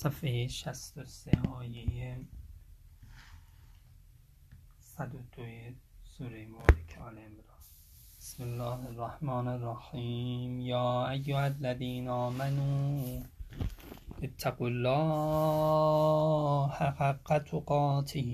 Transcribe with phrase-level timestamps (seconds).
[0.00, 2.18] صفحه 63 آیه
[4.98, 5.74] 102
[6.04, 7.62] سوره مبارک آل عمران.
[8.18, 10.60] بسم الله الرحمن الرحیم.
[10.60, 13.20] یا ایها الذین آمنوا
[14.22, 14.98] اتقوا الله
[16.76, 18.32] حق تقاته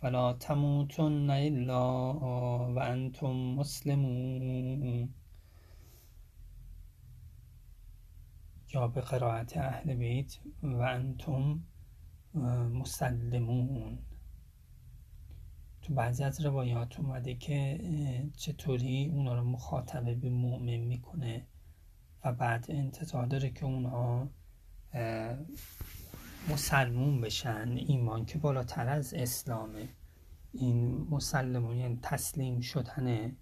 [0.00, 1.84] فلا تموتن الا
[2.76, 5.08] وانتم مسلمون.
[8.94, 11.60] به قرائت اهل بیت و انتم
[12.72, 13.98] مسلمون.
[15.82, 17.80] تو بعضی از روایات اومده که
[18.36, 21.46] چطوری اونا رو مخاطبه به مؤمن می‌کنه
[22.24, 24.30] و بعد انتظار داره که اونها
[26.50, 29.88] مسلمون بشن ایمان که بالاتر از اسلامه.
[30.52, 33.36] این مسلمون یعنی تسلیم شدنه.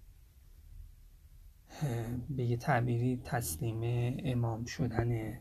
[2.29, 3.81] به یه تعبیری تسلیم
[4.25, 5.39] امام شدنه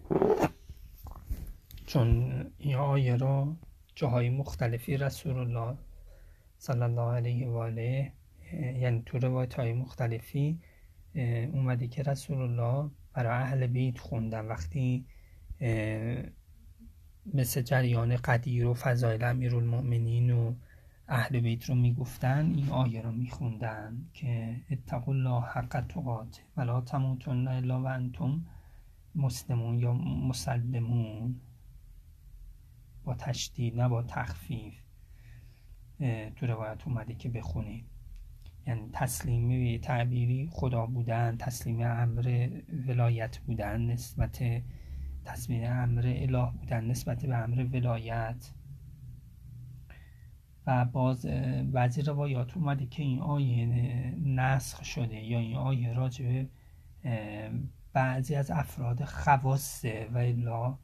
[1.87, 3.57] چون این آیه رو
[3.95, 5.79] جاهای مختلفی رسول الله
[6.59, 8.13] صلی الله علیه و آله
[8.53, 10.59] یعنی تو روایت های مختلفی
[11.53, 14.47] اومده که رسول الله برای اهل بیت خوندن.
[14.47, 15.05] وقتی
[17.35, 20.55] مثل جریان قدیر و فضایل امیرالمؤمنین و
[21.09, 27.49] اهل بیت رو می‌گفتن این آیه رو میخوندن که اتقوا الله حق تقاته ولا تموتن
[27.49, 28.47] الا و انتم
[29.15, 31.41] مسلمون یا مسلمون
[33.05, 34.75] با تشدید نه با تخفیف
[36.37, 37.85] تو روایت اومده که بخونید.
[38.67, 42.49] یعنی تسلیمی تعبیری خدا بودن تسلیم امر
[42.87, 44.43] ولایت بودن نسبت
[45.25, 48.51] تسلیم امر اله بودن نسبت به امر ولایت.
[50.67, 51.27] و باز
[51.73, 53.67] بعضی روایات اومده که این آیه
[54.25, 56.45] نسخ شده یا این آیه راجع
[57.93, 60.79] بعضی از افراد خواسته و الا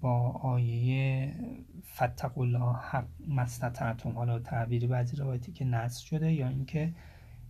[0.00, 1.34] با آیه
[1.84, 6.94] فتق الله حق مستطعتم حالا تعبیر بعضی روایتی که نسخ شده یا اینکه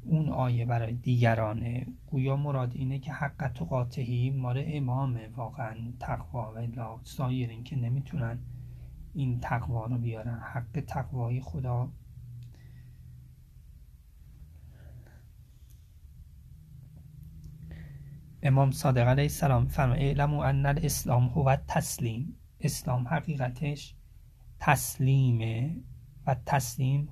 [0.05, 1.87] اون آیه برای دیگرانه.
[2.07, 7.01] گویا مراد اینه که حق قاطهی مال امامه واقعا تقوا و الا.
[7.03, 8.39] سایرین که نمی‌تونن
[9.15, 11.93] این تقوا رو بیارن حق تقوای خدا.
[18.43, 23.95] امام صادق علیه السلام فرما اعلمو ان الاسلام هو تسلیم اسلام حقیقتش
[24.61, 25.77] تسلیمه
[26.27, 27.09] و تسلیم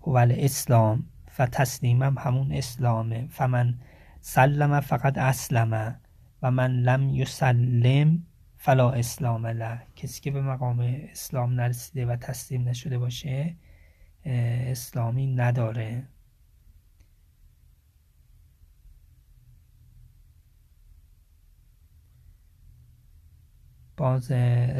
[0.00, 1.06] هو الاسلام
[1.38, 3.26] و تسلیمم همون اسلامه.
[3.30, 3.78] فمن
[4.20, 6.00] سلم فقط اسلمه
[6.42, 8.26] و من لم یسلم
[8.62, 9.82] فلا اسلام له.
[9.96, 10.80] کسی که به مقام
[11.12, 13.56] اسلام نرسیده و تسلیم نشده باشه
[14.24, 16.08] اسلامی نداره.
[23.96, 24.30] باز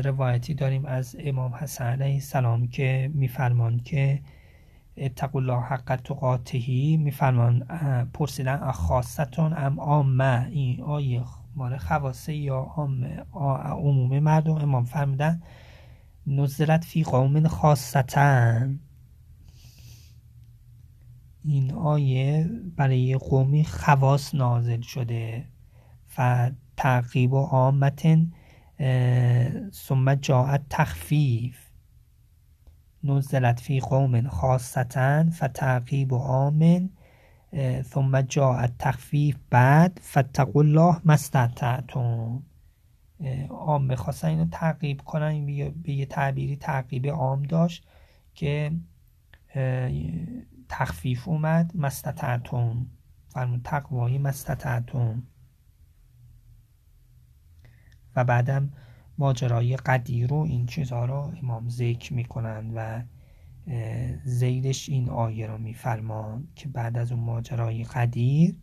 [0.05, 4.23] روایتی داریم از امام حسن علیه السلام که میفرمان که
[4.97, 6.59] اتقوا الله حق تقاته.
[6.97, 7.65] میفرمان
[8.13, 11.25] پرسیدن خاصتون ام عامه؟ این آیه
[11.55, 12.61] مال خواسته یا
[13.65, 15.43] عموم مردم امام فرمودن
[16.27, 18.81] نزلت فی قوم خاصتن.
[21.45, 25.47] این آیه برای قومی خواص نازل شده.
[26.19, 28.33] و تعقیب و عامتن
[29.73, 31.71] ثم جاعت تخفیف.
[33.05, 36.91] نزلت فی قوم خاصتن فتعقیب و عامن
[37.83, 42.43] ثم جاء تخفیف بعد فتقوا الله مستطعتم
[43.51, 45.47] عام خواستن اینو تعقیب کنن
[45.83, 47.87] به یه تعبیری تعقیب عام داشت
[48.35, 48.73] که
[50.69, 52.87] تخفیف اومد مستطعتم
[53.29, 55.23] فرمون تقوایی مستطعتم
[58.17, 58.73] و بعدم
[59.19, 63.03] ماجرای قدیر و این چیزها رو امام ذکر می‌کنن و
[64.25, 68.57] زیدش این آیه رو میفرمان که بعد از اون ماجرای قدیر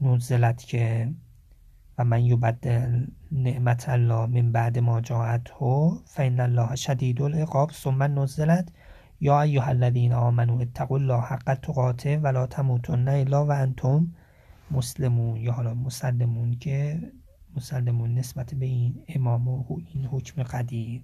[0.00, 1.14] نزلت که
[1.98, 8.68] و من یبدل نعمت الله من بعد ما جاءته فان الله شدید العقاب ثم نزلت
[9.20, 14.14] یا ایها الذین آمنوا اتقوا الله حق تقاته ولا تموتن الا و انتم
[14.70, 17.00] مسلمون یا حالا مسلمون که
[17.56, 21.02] مسلمون نسبت به این امام و این حکم قدیر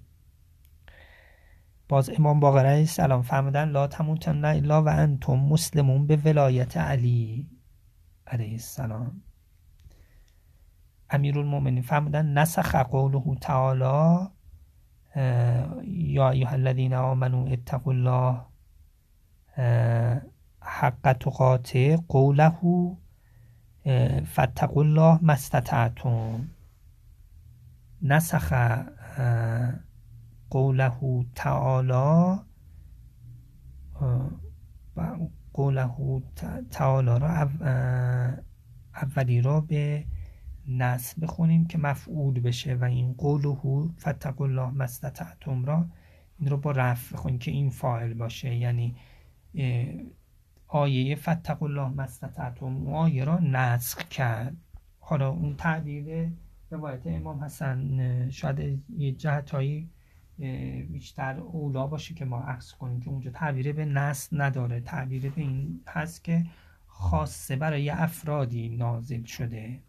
[1.89, 7.47] باز امام باقر علیه السلام فرمودن لا تموتن الا و انتم مسلمون به ولایت علی
[8.27, 9.21] علیه السلام.
[11.09, 14.27] امیرالمؤمنین فرمودن نسخ قوله تعالی
[15.83, 18.45] یا ایها الذین آمنوا اتقوا الله
[20.61, 22.97] حق تقاته قوله
[24.23, 26.47] فتقوا الله مستطعتم
[28.01, 28.53] نسخ
[30.49, 32.39] قوله تعالی
[35.53, 36.21] قوله
[36.71, 37.49] تعالی را
[38.95, 40.05] اولی را به
[40.67, 45.85] نصب بخونیم که مفعول بشه و این قوله فتقوا الله مستطعتم را
[46.39, 48.55] این رو با رفع بخونیم که این فاعل باشه.
[48.55, 48.95] یعنی
[50.73, 54.57] آیه فتق الله مستطعتم آیه را نسخ کرد.
[54.99, 56.29] حالا اون تعبیر
[56.71, 59.89] روایت امام حسن شاید یه جهتایی
[60.91, 64.79] بیشتر اولا باشه که ما عکس کنیم که اونجا تعبیر به نسل نداره.
[64.79, 66.45] تعبیر به این هست که
[66.87, 69.79] خاصه برای افرادی نازل شده.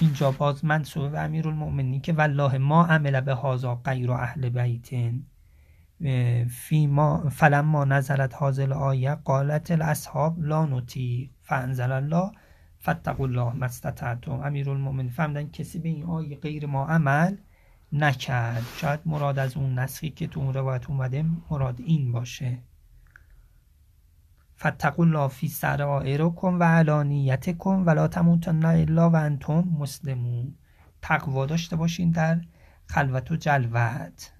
[0.00, 5.22] اینجا باز منصوب به المؤمنین که والله ما عمل به هازا غیر اهل بیتن
[6.50, 12.32] فی ما فلما نزلت حاضل آیه قالت الاصحاب لا نطیق فانزل الله
[12.82, 17.36] فتقوا الله مستطعتم المؤمنین فهمدن کسی به این آیه غیر ما عمل
[17.92, 18.62] نکرد.
[18.76, 22.58] شاید مراد از اون نسخی که تو اون روایت اومده مراد این باشه.
[24.58, 30.54] فتقوا الله فی سرائرکم و علانیتکم ولا تموتن الا و انتم مسلمون.
[31.02, 32.40] تقوا داشته باشین در
[32.86, 34.32] خلوت و جلوت.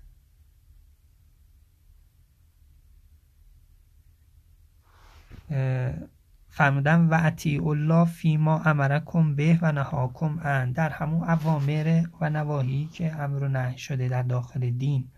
[6.49, 10.73] فرمودن و اطیع الله فیما امرکم به و نهاکم ان.
[10.73, 15.09] در همون اوامر و نواهی که امر و نهی شده در داخل دین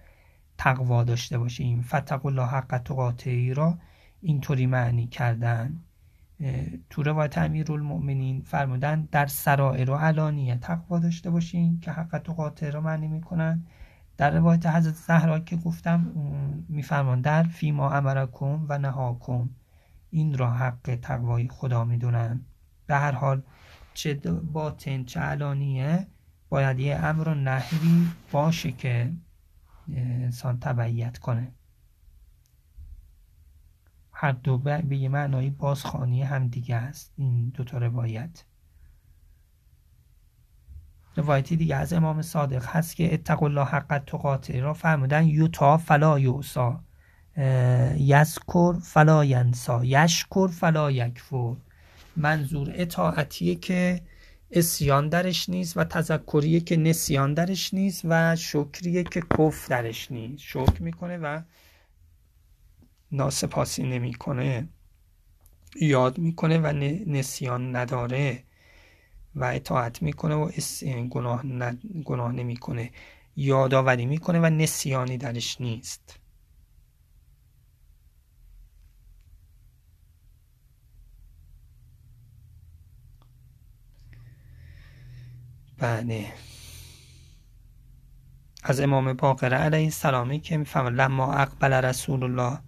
[0.58, 3.78] تقوا داشته باشیم فتق الله حق تقاطعی را
[4.20, 5.80] اینطوری معنی کردن.
[6.90, 12.80] تو روایت المؤمنین فرمودن در سرائر و علانیه تقوا داشته باشین که حق تقاطع را
[12.80, 13.66] معنی می‌کنن.
[14.16, 16.12] در روایت حضرت زهرا که گفتم
[16.68, 19.50] میفرمان در فیما امرکم و نهاکم.
[20.10, 22.44] این را حق تقوای خدا می‌دونن.
[22.86, 23.42] به هر حال
[23.94, 24.14] چه
[24.52, 26.06] باطن چه علانیه
[26.48, 29.12] باید یه امر و نهری باشه که
[29.92, 31.52] انسان تبعیت کنه.
[34.12, 37.12] هر دو به یه معنایی بازخانی هم دیگه است.
[37.16, 38.44] این دوتا روایت.
[41.16, 46.18] روایتی دیگه از امام صادق هست که اتق الله حق تقاطع را فرمودن یوتا فلا
[46.18, 46.84] یوسا.
[47.98, 51.54] یذکر فلا ینسا یشکر فلا یکفر.
[52.16, 54.02] منظور اطاعتیه که
[54.50, 60.42] اسیان درش نیست و تذکریه که نسیان درش نیست و شکریه که کف درش نیست.
[60.42, 61.42] شکر می‌کنه و
[63.12, 64.68] ناسپاسی نمی‌کنه.
[65.80, 66.66] یاد می‌کنه و
[67.06, 68.42] نسیان نداره
[69.34, 70.50] و اطاعت می‌کنه و
[71.10, 71.42] گناه,
[72.04, 72.90] گناه نمی‌کنه.
[73.36, 76.19] یادآوری می‌کنه و نسیانی درش نیست.
[85.80, 86.26] بله.
[88.62, 92.58] از امام باقر علیه السلامی که می‌فهمد لما اقبل رسول الله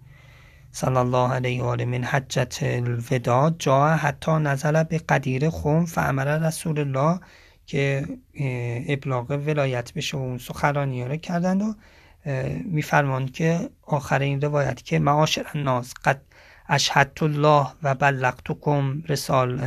[0.71, 6.37] صلی الله علیه و آله من حجت الوداع جا حتی نزل به قدیر خم فعمر
[6.37, 7.19] رسول الله
[7.65, 8.07] که
[8.89, 11.75] ابلاغ ولایت بشه و اون سخرانی رو کردند و
[12.65, 16.21] میفرماند که آخر این روایت که معاشر الناس قد
[16.69, 19.61] اشهدت الله و بلغتکم رسال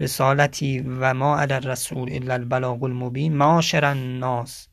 [0.00, 4.68] رسالتی و ما علی الرسول الا البلاغ المبین معاشر الناس.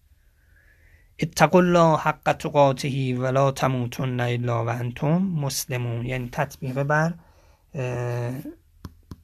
[1.19, 6.05] اتقوا الله حق تقاته ولا تموتن الا و انتم مسلمون.
[6.05, 7.13] یعنی تطبیق بر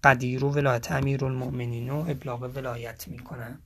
[0.04, 3.60] قدیر و ولایت امیر المؤمنین و ابلاغ ولایت می‌کنن.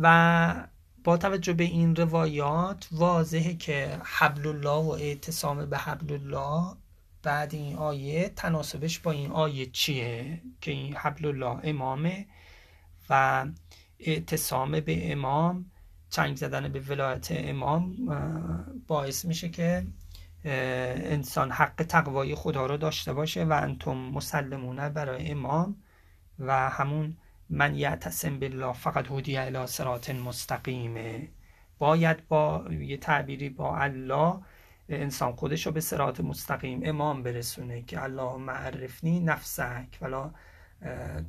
[0.00, 0.66] و
[1.04, 6.76] با توجه به این روایات واضحه که حبل الله و اعتصام به حبل الله
[7.22, 12.26] بعد این آیه تناسبش با این آیه چیه که این حبل الله امامه
[13.10, 13.46] و
[13.98, 15.70] اعتصام به امام
[16.10, 17.96] چنگ زدن به ولایت امام
[18.86, 19.86] باعث میشه که
[20.44, 25.76] انسان حق تقوای خدا رو داشته باشه و انتم مسلمونه برای امام
[26.38, 27.16] و همون
[27.50, 31.28] من یعتصم بالله فقط هودی الی صراط مستقیمه
[31.78, 34.40] باید با یه تعبیری با الله
[34.96, 39.98] انسان خودش رو به سرات مستقیم امام برسونه که الله معرفنی نفسک.
[40.00, 40.32] ولا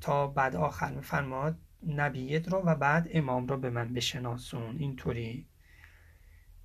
[0.01, 1.55] تا بعد آخر میفرماد
[1.87, 4.77] نبیت رو و بعد امام رو به من بشناسون.
[4.77, 5.47] اینطوری.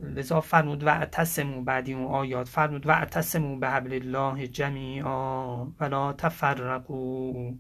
[0.00, 2.49] لذا فرمود و اعتصمو بعدی اون آیات.
[2.49, 7.53] فرمود و اعتصمو به حبل الله جمیعا ولا تفرقو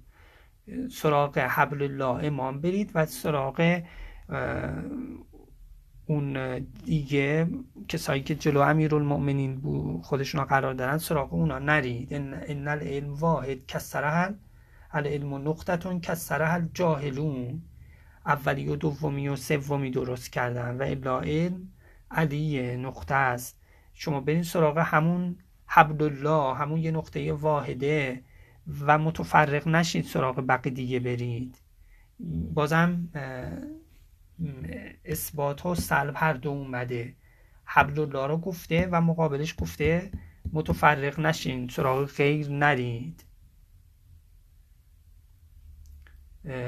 [0.90, 3.82] سراغ حبل الله امام برید و سراغ
[6.06, 7.48] اون دیگه
[7.88, 12.14] کسایی که جلو امیرالمؤمنین بود خودشون قرار دارن سراغ اونا نرید.
[12.14, 14.34] ان العلم واحد کسره
[14.92, 17.62] العلم نقطتون کسره جاهلون.
[18.26, 21.68] اولی و دومی و سومی درست کردن و الا علم
[22.10, 23.60] علی نقطه است.
[23.94, 25.36] شما برین سراغ همون
[25.66, 28.22] حبل الله همون یه نقطه واحده
[28.80, 31.58] و متفرق نشید سراغ بقی دیگه برید.
[32.54, 33.08] بازم
[35.04, 37.14] اثبات و سلب هر دو اومده.
[37.64, 40.10] حبل الله رو گفته و مقابلش گفته
[40.52, 43.24] متفرق نشین سراغ غیر نرید.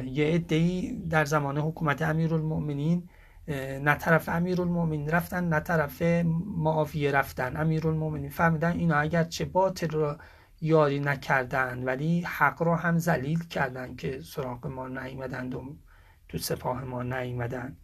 [0.05, 3.09] یه عده‌ای در زمان حکومت امیرالمؤمنین
[3.83, 6.03] نه طرف امیرالمؤمنین رفتن نه طرف
[6.57, 7.57] معاویه رفتن.
[7.57, 10.17] امیرالمؤمنین فهمیدن اینا اگر چه باطل رو
[10.61, 15.55] یاری نکردن ولی حق رو هم ذلیل کردن که سراغ ما نیومدند
[16.29, 17.77] تو سپاه ما نیومدن.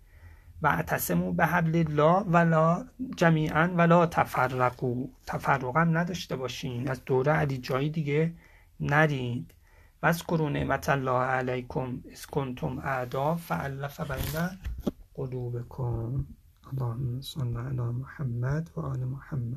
[0.63, 2.87] و اعتصمو به حبل الله ولا
[3.17, 5.07] جمیعا ولا تفرقو.
[5.27, 6.91] تفرق هم نداشته باشین.
[6.91, 8.33] از دوره علی جایی دیگه
[8.81, 9.55] نرید.
[10.03, 14.51] و از نعمت الله علیکم از کنتم اعدا فعلف بین
[15.15, 16.27] قلوبکم.
[16.73, 19.53] اللهم صل علی محمد و آل محمد.